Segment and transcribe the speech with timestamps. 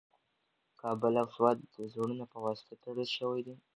[0.81, 3.55] کابل او سوات د زړونو په واسطه تړل شوي دي.